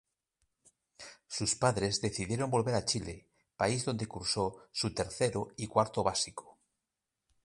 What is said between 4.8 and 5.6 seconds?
tercero